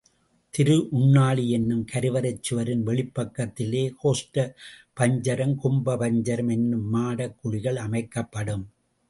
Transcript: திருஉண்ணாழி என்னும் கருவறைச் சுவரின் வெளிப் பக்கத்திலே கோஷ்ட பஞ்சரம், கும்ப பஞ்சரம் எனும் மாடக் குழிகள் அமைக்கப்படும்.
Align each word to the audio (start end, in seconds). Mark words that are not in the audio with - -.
திருஉண்ணாழி 0.53 1.43
என்னும் 1.49 1.83
கருவறைச் 1.91 2.41
சுவரின் 2.41 2.81
வெளிப் 2.83 3.13
பக்கத்திலே 3.13 3.83
கோஷ்ட 4.01 4.47
பஞ்சரம், 4.99 5.55
கும்ப 5.55 5.95
பஞ்சரம் 5.97 6.51
எனும் 6.51 6.89
மாடக் 6.89 7.37
குழிகள் 7.39 7.79
அமைக்கப்படும். 7.87 8.65